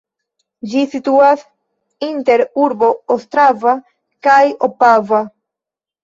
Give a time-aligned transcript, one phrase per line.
[0.69, 1.41] Ĝi situas
[2.07, 3.75] inter urboj Ostrava
[4.29, 4.39] kaj
[4.69, 5.21] Opava.